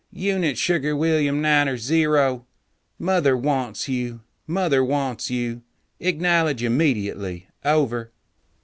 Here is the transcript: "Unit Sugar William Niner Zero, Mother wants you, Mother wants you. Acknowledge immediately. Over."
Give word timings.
"Unit 0.13 0.57
Sugar 0.57 0.95
William 0.95 1.43
Niner 1.43 1.77
Zero, 1.77 2.47
Mother 2.97 3.37
wants 3.37 3.87
you, 3.87 4.21
Mother 4.47 4.83
wants 4.83 5.29
you. 5.29 5.61
Acknowledge 5.99 6.63
immediately. 6.63 7.47
Over." 7.63 8.09